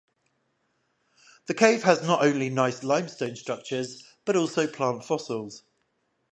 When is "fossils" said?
5.05-5.61